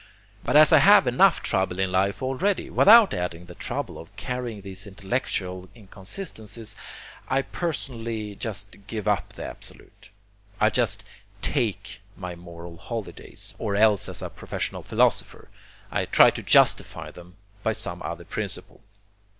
[0.43, 4.61] But as I have enough trouble in life already without adding the trouble of carrying
[4.61, 6.75] these intellectual inconsistencies,
[7.27, 10.09] I personally just give up the Absolute.
[10.59, 11.03] I just
[11.43, 15.49] TAKE my moral holidays; or else as a professional philosopher,
[15.91, 18.81] I try to justify them by some other principle.